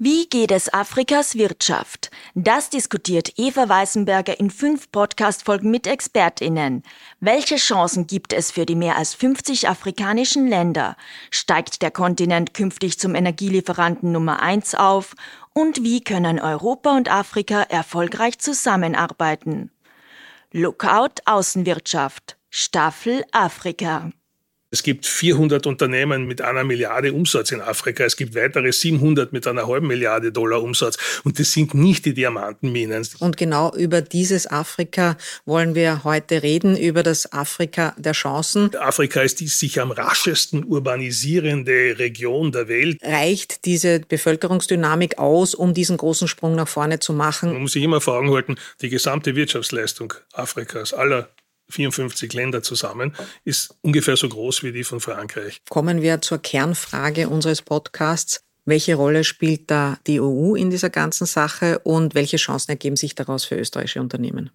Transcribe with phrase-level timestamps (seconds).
[0.00, 2.12] Wie geht es Afrikas Wirtschaft?
[2.36, 6.84] Das diskutiert Eva Weißenberger in fünf Podcast-Folgen mit ExpertInnen.
[7.18, 10.96] Welche Chancen gibt es für die mehr als 50 afrikanischen Länder?
[11.32, 15.16] Steigt der Kontinent künftig zum Energielieferanten Nummer eins auf?
[15.52, 19.72] Und wie können Europa und Afrika erfolgreich zusammenarbeiten?
[20.52, 22.36] Lookout Außenwirtschaft.
[22.50, 24.12] Staffel Afrika.
[24.70, 28.04] Es gibt 400 Unternehmen mit einer Milliarde Umsatz in Afrika.
[28.04, 30.98] Es gibt weitere 700 mit einer halben Milliarde Dollar Umsatz.
[31.24, 33.08] Und das sind nicht die Diamantenminen.
[33.18, 38.74] Und genau über dieses Afrika wollen wir heute reden, über das Afrika der Chancen.
[38.76, 42.98] Afrika ist die sich am raschesten urbanisierende Region der Welt.
[43.02, 47.54] Reicht diese Bevölkerungsdynamik aus, um diesen großen Sprung nach vorne zu machen?
[47.54, 51.30] Man muss sich immer vor Augen halten, die gesamte Wirtschaftsleistung Afrikas, aller
[51.70, 53.14] 54 Länder zusammen,
[53.44, 55.60] ist ungefähr so groß wie die von Frankreich.
[55.68, 58.40] Kommen wir zur Kernfrage unseres Podcasts.
[58.64, 63.14] Welche Rolle spielt da die EU in dieser ganzen Sache und welche Chancen ergeben sich
[63.14, 64.50] daraus für österreichische Unternehmen?